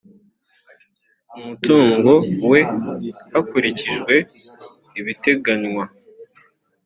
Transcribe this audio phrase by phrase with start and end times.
[1.37, 2.11] umutungo
[2.49, 2.59] we
[3.31, 4.15] hakurikijwe
[4.99, 5.85] ibiteganywa